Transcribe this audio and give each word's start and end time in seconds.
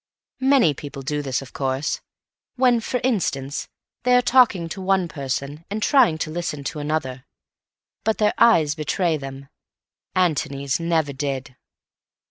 Many 0.39 0.73
people 0.73 1.03
do 1.03 1.21
this, 1.21 1.43
of 1.43 1.53
course; 1.53 2.01
when, 2.55 2.79
for 2.79 2.99
instance, 3.03 3.67
they 4.01 4.15
are 4.15 4.21
talking 4.23 4.67
to 4.69 4.81
one 4.81 5.07
person 5.07 5.63
and 5.69 5.83
trying 5.83 6.17
to 6.25 6.31
listen 6.31 6.63
to 6.63 6.79
another; 6.79 7.23
but 8.03 8.17
their 8.17 8.33
eyes 8.39 8.73
betray 8.73 9.15
them. 9.15 9.49
Antony's 10.15 10.79
never 10.79 11.13
did. 11.13 11.55